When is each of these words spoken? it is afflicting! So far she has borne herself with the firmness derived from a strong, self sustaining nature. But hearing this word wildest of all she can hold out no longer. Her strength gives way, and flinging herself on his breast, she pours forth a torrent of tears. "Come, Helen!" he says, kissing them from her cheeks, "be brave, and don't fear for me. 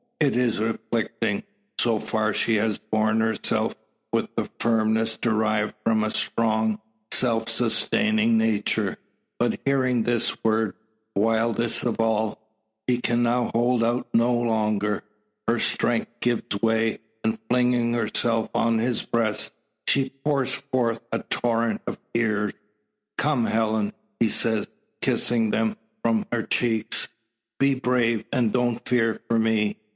it 0.19 0.35
is 0.35 0.59
afflicting! 0.59 1.43
So 1.79 1.99
far 1.99 2.33
she 2.33 2.55
has 2.55 2.77
borne 2.77 3.21
herself 3.21 3.75
with 4.11 4.35
the 4.35 4.49
firmness 4.59 5.17
derived 5.17 5.73
from 5.83 6.03
a 6.03 6.11
strong, 6.11 6.79
self 7.11 7.49
sustaining 7.49 8.37
nature. 8.37 8.97
But 9.39 9.59
hearing 9.65 10.03
this 10.03 10.43
word 10.43 10.75
wildest 11.15 11.83
of 11.83 11.99
all 11.99 12.39
she 12.89 12.99
can 12.99 13.25
hold 13.25 13.83
out 13.83 14.07
no 14.13 14.33
longer. 14.35 15.03
Her 15.47 15.59
strength 15.59 16.11
gives 16.19 16.59
way, 16.61 16.99
and 17.23 17.39
flinging 17.49 17.93
herself 17.93 18.49
on 18.55 18.77
his 18.79 19.01
breast, 19.03 19.51
she 19.87 20.09
pours 20.09 20.53
forth 20.53 21.01
a 21.11 21.19
torrent 21.19 21.81
of 21.85 21.99
tears. 22.13 22.53
"Come, 23.17 23.45
Helen!" 23.45 23.93
he 24.19 24.29
says, 24.29 24.67
kissing 25.01 25.49
them 25.51 25.77
from 26.03 26.25
her 26.31 26.43
cheeks, 26.43 27.07
"be 27.59 27.75
brave, 27.75 28.25
and 28.31 28.51
don't 28.53 28.87
fear 28.87 29.19
for 29.27 29.37
me. 29.37 29.77